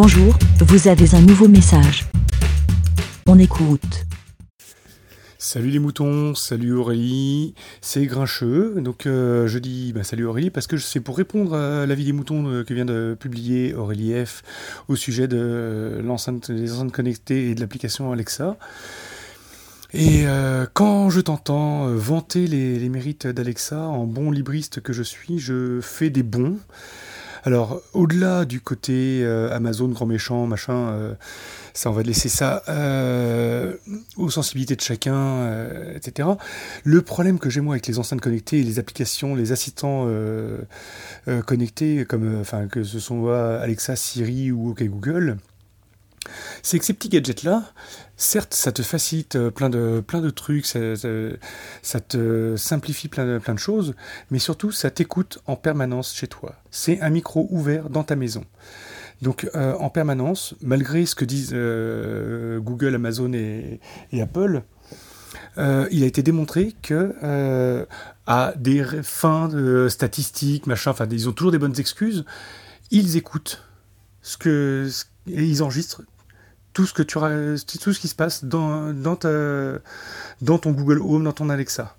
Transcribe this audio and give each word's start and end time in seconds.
Bonjour, 0.00 0.38
vous 0.60 0.86
avez 0.86 1.16
un 1.16 1.20
nouveau 1.20 1.48
message. 1.48 2.06
On 3.26 3.36
écoute. 3.36 4.06
Salut 5.38 5.70
les 5.70 5.80
moutons, 5.80 6.36
salut 6.36 6.72
Aurélie, 6.72 7.52
c'est 7.80 8.06
Grincheux. 8.06 8.80
Donc 8.80 9.06
euh, 9.06 9.48
je 9.48 9.58
dis 9.58 9.92
bah, 9.92 10.04
salut 10.04 10.24
Aurélie 10.24 10.50
parce 10.50 10.68
que 10.68 10.76
c'est 10.76 11.00
pour 11.00 11.16
répondre 11.16 11.56
à 11.56 11.84
l'avis 11.84 12.04
des 12.04 12.12
moutons 12.12 12.46
euh, 12.46 12.62
que 12.62 12.74
vient 12.74 12.84
de 12.84 13.16
publier 13.18 13.74
Aurélie 13.74 14.24
F 14.24 14.44
au 14.86 14.94
sujet 14.94 15.26
de 15.26 15.36
euh, 15.36 16.00
l'enceinte, 16.00 16.52
des 16.52 16.72
enceintes 16.74 16.92
connectées 16.92 17.50
et 17.50 17.56
de 17.56 17.60
l'application 17.60 18.12
Alexa. 18.12 18.56
Et 19.92 20.26
quand 20.74 21.10
je 21.10 21.20
t'entends 21.20 21.88
vanter 21.94 22.46
les, 22.46 22.78
les 22.78 22.88
mérites 22.90 23.26
d'Alexa, 23.26 23.80
en 23.80 24.04
bon 24.04 24.30
libriste 24.30 24.80
que 24.80 24.92
je 24.92 25.02
suis, 25.02 25.40
je 25.40 25.80
fais 25.80 26.10
des 26.10 26.22
bons. 26.22 26.58
Alors, 27.48 27.80
au-delà 27.94 28.44
du 28.44 28.60
côté 28.60 29.22
euh, 29.22 29.50
Amazon, 29.56 29.88
grand 29.88 30.04
méchant, 30.04 30.46
machin, 30.46 30.90
euh, 30.90 31.14
ça, 31.72 31.88
on 31.88 31.94
va 31.94 32.02
laisser 32.02 32.28
ça 32.28 32.62
euh, 32.68 33.72
aux 34.18 34.28
sensibilités 34.28 34.76
de 34.76 34.82
chacun, 34.82 35.50
etc. 35.94 36.28
Le 36.84 37.00
problème 37.00 37.38
que 37.38 37.48
j'ai 37.48 37.62
moi 37.62 37.72
avec 37.72 37.86
les 37.86 37.98
enceintes 37.98 38.20
connectées 38.20 38.58
et 38.58 38.62
les 38.62 38.78
applications, 38.78 39.34
les 39.34 39.52
assistants 39.52 40.06
connectés, 41.46 42.04
comme, 42.04 42.42
que 42.70 42.84
ce 42.84 42.98
soit 42.98 43.58
Alexa, 43.60 43.96
Siri 43.96 44.52
ou 44.52 44.72
OK 44.72 44.82
Google, 44.82 45.38
c'est 46.62 46.78
que 46.78 46.84
ces 46.84 46.94
petits 46.94 47.08
gadgets-là, 47.08 47.64
certes, 48.16 48.52
ça 48.52 48.72
te 48.72 48.82
facilite 48.82 49.36
euh, 49.36 49.50
plein 49.50 49.70
de, 49.70 50.30
trucs, 50.30 50.66
ça, 50.66 52.00
te 52.00 52.56
simplifie 52.56 53.08
plein 53.08 53.38
de, 53.38 53.56
choses, 53.56 53.94
mais 54.30 54.38
surtout, 54.38 54.70
ça 54.70 54.90
t'écoute 54.90 55.38
en 55.46 55.56
permanence 55.56 56.14
chez 56.14 56.26
toi. 56.26 56.54
C'est 56.70 57.00
un 57.00 57.10
micro 57.10 57.48
ouvert 57.50 57.88
dans 57.88 58.04
ta 58.04 58.16
maison. 58.16 58.44
Donc 59.22 59.50
euh, 59.54 59.74
en 59.74 59.88
permanence, 59.88 60.54
malgré 60.60 61.06
ce 61.06 61.14
que 61.14 61.24
disent 61.24 61.50
euh, 61.52 62.60
Google, 62.60 62.94
Amazon 62.94 63.32
et, 63.32 63.80
Apple, 64.20 64.62
il 65.56 66.02
a 66.04 66.06
été 66.06 66.22
démontré 66.22 66.74
que 66.82 67.86
à 68.26 68.52
des 68.56 68.84
fins 69.02 69.48
de 69.48 69.88
statistiques, 69.88 70.66
machin, 70.66 70.94
ils 71.10 71.28
ont 71.28 71.32
toujours 71.32 71.50
des 71.50 71.58
bonnes 71.58 71.78
excuses, 71.80 72.24
ils 72.92 73.16
écoutent 73.16 73.64
ce 74.22 74.36
que 74.36 74.88
et 75.26 75.44
ils 75.44 75.62
enregistrent 75.62 76.02
tout 76.78 76.86
ce, 76.86 76.92
que 76.92 77.02
tu, 77.02 77.18
tout 77.80 77.92
ce 77.92 77.98
qui 77.98 78.06
se 78.06 78.14
passe 78.14 78.44
dans, 78.44 78.92
dans, 78.92 79.18
dans 80.40 80.58
ton 80.58 80.70
Google 80.70 81.00
Home, 81.00 81.24
dans 81.24 81.32
ton 81.32 81.50
Alexa. 81.50 81.96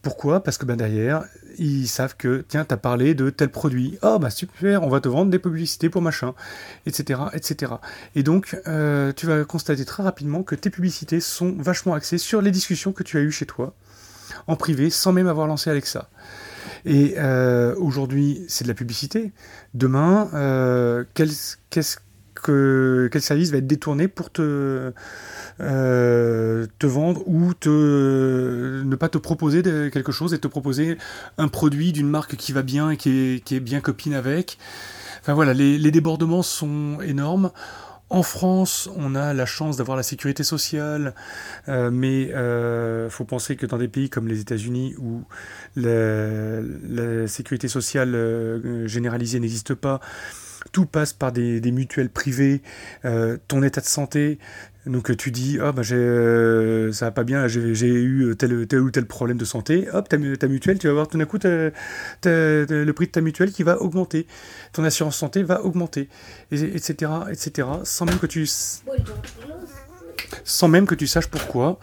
Pourquoi? 0.00 0.42
Parce 0.42 0.56
que 0.56 0.64
ben 0.64 0.76
derrière, 0.76 1.24
ils 1.58 1.86
savent 1.86 2.16
que, 2.16 2.42
tiens, 2.48 2.64
tu 2.64 2.72
as 2.72 2.78
parlé 2.78 3.14
de 3.14 3.28
tel 3.28 3.50
produit. 3.50 3.98
Oh, 4.00 4.18
bah 4.18 4.30
super, 4.30 4.82
on 4.82 4.88
va 4.88 5.02
te 5.02 5.08
vendre 5.08 5.30
des 5.30 5.38
publicités 5.38 5.90
pour 5.90 6.00
machin, 6.00 6.32
etc. 6.86 7.20
etc. 7.34 7.72
Et 8.14 8.22
donc, 8.22 8.58
euh, 8.66 9.12
tu 9.12 9.26
vas 9.26 9.44
constater 9.44 9.84
très 9.84 10.02
rapidement 10.02 10.42
que 10.42 10.54
tes 10.54 10.70
publicités 10.70 11.20
sont 11.20 11.54
vachement 11.58 11.92
axées 11.92 12.16
sur 12.16 12.40
les 12.40 12.50
discussions 12.50 12.92
que 12.92 13.02
tu 13.02 13.18
as 13.18 13.20
eues 13.20 13.30
chez 13.30 13.44
toi, 13.44 13.74
en 14.46 14.56
privé, 14.56 14.88
sans 14.88 15.12
même 15.12 15.28
avoir 15.28 15.46
lancé 15.46 15.68
Alexa. 15.68 16.08
Et 16.86 17.16
euh, 17.18 17.74
aujourd'hui, 17.76 18.42
c'est 18.48 18.64
de 18.64 18.68
la 18.68 18.74
publicité. 18.74 19.32
Demain, 19.74 20.30
euh, 20.32 21.04
qu'est-ce 21.12 21.98
que, 22.40 23.08
quel 23.12 23.22
service 23.22 23.50
va 23.50 23.58
être 23.58 23.66
détourné 23.66 24.08
pour 24.08 24.30
te, 24.30 24.92
euh, 25.60 26.66
te 26.78 26.86
vendre 26.86 27.22
ou 27.26 27.54
te, 27.54 28.82
ne 28.84 28.96
pas 28.96 29.08
te 29.08 29.18
proposer 29.18 29.62
quelque 29.62 30.12
chose 30.12 30.34
et 30.34 30.38
te 30.38 30.48
proposer 30.48 30.98
un 31.36 31.48
produit 31.48 31.92
d'une 31.92 32.08
marque 32.08 32.36
qui 32.36 32.52
va 32.52 32.62
bien 32.62 32.90
et 32.90 32.96
qui 32.96 33.10
est, 33.10 33.44
qui 33.44 33.56
est 33.56 33.60
bien 33.60 33.80
copine 33.80 34.14
avec. 34.14 34.58
Enfin 35.20 35.34
voilà, 35.34 35.52
les, 35.52 35.90
débordements 35.90 36.42
sont 36.42 36.98
énormes. 37.02 37.50
En 38.10 38.22
France, 38.22 38.88
on 38.96 39.14
a 39.14 39.34
la 39.34 39.44
chance 39.44 39.76
d'avoir 39.76 39.94
la 39.94 40.02
sécurité 40.02 40.42
sociale, 40.42 41.14
euh, 41.68 41.90
mais 41.92 42.22
il 42.22 42.32
euh, 42.32 43.10
faut 43.10 43.26
penser 43.26 43.54
que 43.54 43.66
dans 43.66 43.76
des 43.76 43.88
pays 43.88 44.08
comme 44.08 44.28
les 44.28 44.40
États-Unis 44.40 44.94
où 44.96 45.24
la, 45.76 46.62
la, 46.88 47.26
sécurité 47.26 47.68
sociale 47.68 48.14
euh, 48.14 48.86
généralisée 48.86 49.40
n'existe 49.40 49.74
pas, 49.74 50.00
tout 50.72 50.86
passe 50.86 51.12
par 51.12 51.32
des, 51.32 51.60
mutuelles 51.70 52.10
privées, 52.10 52.62
euh, 53.04 53.36
ton 53.48 53.62
état 53.62 53.80
de 53.80 53.86
santé. 53.86 54.38
Donc 54.86 55.14
tu 55.16 55.30
dis, 55.30 55.58
oh, 55.62 55.72
bah, 55.72 55.82
euh, 55.92 56.92
ça 56.92 57.06
va 57.06 57.10
pas 57.10 57.24
bien, 57.24 57.46
j'ai 57.46 57.60
eu 57.60 58.34
tel, 58.38 58.54
ou 58.54 58.90
tel 58.90 59.06
problème 59.06 59.36
de 59.36 59.44
santé. 59.44 59.86
Hop, 59.92 60.08
ta, 60.08 60.16
ta 60.16 60.48
mutuelle, 60.48 60.78
tu 60.78 60.86
vas 60.86 60.94
voir 60.94 61.08
tout 61.08 61.18
d'un 61.18 61.26
coup 61.26 61.38
le 61.44 62.92
prix 62.92 63.06
de 63.06 63.12
ta 63.12 63.20
mutuelle 63.20 63.52
qui 63.52 63.62
va 63.62 63.82
augmenter. 63.82 64.26
Ton 64.72 64.84
assurance 64.84 65.16
santé 65.16 65.42
va 65.42 65.62
augmenter, 65.62 66.08
etc., 66.50 67.12
etc. 67.30 67.68
Sans 67.84 68.06
même 68.06 68.18
que 68.18 68.26
tu 68.26 68.46
sans 70.44 70.68
même 70.68 70.86
que 70.86 70.94
tu 70.94 71.06
saches 71.06 71.28
pourquoi. 71.28 71.78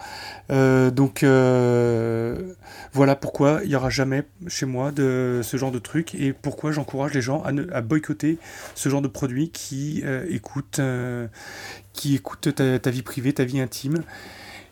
Euh, 0.51 0.91
donc 0.91 1.23
euh, 1.23 2.53
voilà 2.93 3.15
pourquoi 3.15 3.61
il 3.63 3.69
n'y 3.69 3.75
aura 3.75 3.89
jamais 3.89 4.23
chez 4.47 4.67
moi 4.67 4.91
de 4.91 5.41
ce 5.43 5.57
genre 5.57 5.71
de 5.71 5.79
truc 5.79 6.13
et 6.13 6.33
pourquoi 6.33 6.71
j'encourage 6.71 7.13
les 7.13 7.21
gens 7.21 7.43
à, 7.43 7.81
boycotter 7.81 8.37
ce 8.75 8.89
genre 8.89 9.01
de 9.01 9.07
produits 9.07 9.49
qui 9.49 10.03
euh, 10.05 10.23
écoutent 10.29 10.79
ta, 12.55 12.89
vie 12.91 13.01
privée, 13.01 13.33
ta 13.33 13.43
vie 13.43 13.59
intime 13.59 14.03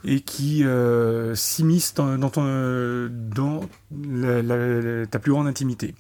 et 0.06 0.20
qui 0.20 0.64
dans, 0.64 2.18
dans 2.18 2.30
ta 5.10 5.20
plus 5.20 5.32
grande 5.32 5.48
intimité. 5.48 5.96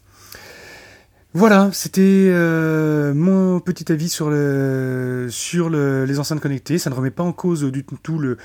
Voilà, 1.35 1.71
c'était 1.73 2.29
euh, 2.29 3.11
mon 3.15 3.59
petit 3.59 3.91
avis 3.91 4.07
sur, 4.07 4.29
le, 4.29 5.27
sur 5.31 5.69
le, 5.69 6.05
les 6.05 6.19
enceintes 6.19 6.39
connectées. 6.39 6.77
Ça 6.77 6.91
ne 6.91 6.95
remet 6.95 7.09
pas 7.09 7.23
en 7.23 7.33
cause 7.33 7.63
du 7.63 7.83
tout 7.83 8.19
le. 8.19 8.37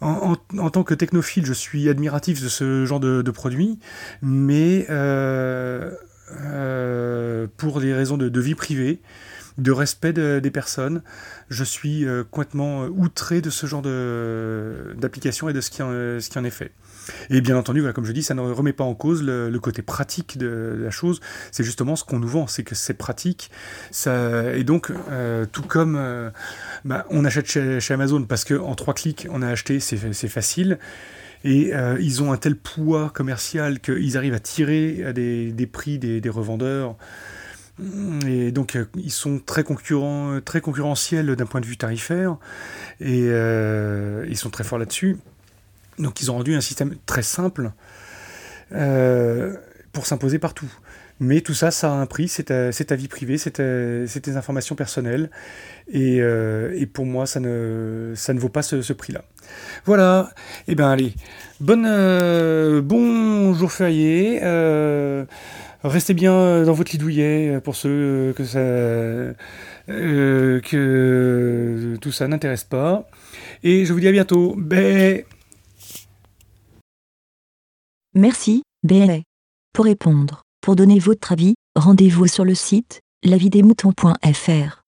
En, 0.00 0.34
tant 0.70 0.82
que 0.82 0.94
technophile, 0.94 1.46
je 1.46 1.52
suis 1.52 1.88
admiratif 1.88 2.42
de 2.42 2.48
ce 2.48 2.84
genre 2.84 2.98
de, 2.98 3.22
de 3.22 3.30
produit, 3.30 3.78
mais 4.20 4.84
euh, 4.90 5.92
euh, 6.42 7.46
pour 7.56 7.80
des 7.80 7.94
raisons 7.94 8.16
de, 8.16 8.40
vie 8.40 8.56
privée, 8.56 9.00
de 9.58 9.70
respect 9.70 10.12
des 10.12 10.50
personnes, 10.50 11.02
je 11.48 11.64
suis 11.64 12.04
euh, 12.06 12.24
complètement 12.24 12.84
outré 12.86 13.40
de 13.40 13.50
ce 13.50 13.66
genre 13.66 13.82
d'application 13.82 15.48
et 15.48 15.52
de 15.52 15.60
ce 15.60 15.70
qui, 15.70 15.82
en, 15.82 15.90
ce 15.90 16.28
qui 16.28 16.38
en 16.38 16.44
est 16.44 16.50
fait. 16.50 16.72
Et 17.30 17.40
bien 17.40 17.56
entendu, 17.56 17.80
voilà, 17.80 17.92
comme 17.92 18.04
je 18.04 18.12
dis, 18.12 18.22
ça 18.22 18.34
ne 18.34 18.40
remet 18.40 18.72
pas 18.72 18.84
en 18.84 18.94
cause 18.94 19.22
le, 19.22 19.58
côté 19.58 19.82
pratique 19.82 20.38
de, 20.38 20.78
la 20.82 20.90
chose. 20.90 21.20
C'est 21.52 21.64
justement 21.64 21.96
ce 21.96 22.04
qu'on 22.04 22.18
nous 22.18 22.28
vend, 22.28 22.46
c'est 22.46 22.62
que 22.62 22.74
c'est 22.74 22.94
pratique. 22.94 23.50
Ça, 23.90 24.54
et 24.54 24.64
donc, 24.64 24.90
euh, 25.10 25.46
tout 25.50 25.62
comme 25.62 25.96
euh, 25.96 26.30
bah, 26.84 27.06
on 27.10 27.24
achète 27.24 27.46
chez, 27.46 27.94
Amazon 27.94 28.24
parce 28.24 28.44
qu'en 28.44 28.74
trois 28.74 28.94
clics, 28.94 29.26
on 29.30 29.42
a 29.42 29.48
acheté, 29.48 29.80
c'est 29.80 30.28
facile. 30.28 30.78
Et 31.44 31.74
euh, 31.74 31.98
ils 32.00 32.22
ont 32.22 32.32
un 32.32 32.38
tel 32.38 32.56
poids 32.56 33.10
commercial 33.10 33.80
qu'ils 33.80 34.16
arrivent 34.16 34.34
à 34.34 34.40
tirer 34.40 35.12
des, 35.12 35.52
des 35.52 35.66
prix 35.66 35.98
des, 35.98 36.30
revendeurs. 36.30 36.96
Et 38.28 38.52
donc 38.52 38.78
ils 38.96 39.10
sont 39.10 39.40
très 39.40 39.64
concurrents, 39.64 40.40
très 40.44 40.60
concurrentiels 40.60 41.34
d'un 41.34 41.46
point 41.46 41.60
de 41.60 41.66
vue 41.66 41.76
tarifaire, 41.76 42.36
et 43.00 43.26
ils 43.26 44.36
sont 44.36 44.50
très 44.50 44.64
forts 44.64 44.78
là-dessus. 44.78 45.18
Donc 45.98 46.20
ils 46.20 46.30
ont 46.30 46.34
rendu 46.34 46.54
un 46.54 46.60
système 46.60 46.94
très 47.06 47.22
simple 47.22 47.72
euh, 48.72 49.54
pour 49.92 50.06
s'imposer 50.06 50.38
partout. 50.38 50.70
Mais 51.20 51.40
tout 51.42 51.54
ça, 51.54 51.70
ça 51.70 51.92
a 51.92 51.94
un 51.94 52.06
prix, 52.06 52.26
c'est 52.26 52.44
ta, 52.44 52.96
vie 52.96 53.06
privée, 53.06 53.38
c'est 53.38 53.52
tes 53.52 54.36
informations 54.36 54.74
personnelles. 54.74 55.30
Euh, 55.94 56.72
et, 56.74 56.86
pour 56.86 57.06
moi, 57.06 57.24
ça 57.26 57.38
ne, 57.38 58.14
vaut 58.34 58.48
pas 58.48 58.62
ce, 58.62 58.92
prix-là. 58.92 59.22
Voilà, 59.84 60.30
et 60.66 60.72
eh 60.72 60.74
bien 60.74 60.90
allez, 60.90 61.14
bonne, 61.60 61.86
euh, 61.86 62.82
férié. 63.68 64.40
Restez 65.84 66.14
bien 66.14 66.64
dans 66.64 66.72
votre 66.72 66.92
lit 66.92 66.98
douillet 66.98 67.60
pour 67.62 67.76
ceux 67.76 68.32
que, 68.36 68.44
ça, 68.44 68.60
que 69.86 71.96
tout 72.00 72.12
ça 72.12 72.28
n'intéresse 72.28 72.64
pas. 72.64 73.08
Et 73.62 73.84
je 73.84 73.92
vous 73.92 74.00
dis 74.00 74.08
à 74.08 74.12
bientôt. 74.12 74.54
Bye 74.56 75.24
Merci, 78.14 78.62
BLA. 78.84 79.22
Pour 79.72 79.86
répondre, 79.86 80.42
pour 80.60 80.76
donner 80.76 81.00
votre 81.00 81.32
avis, 81.32 81.54
rendez-vous 81.74 82.28
sur 82.28 82.44
le 82.44 82.54
site 82.54 83.00
lavidemouton.fr. 83.24 84.83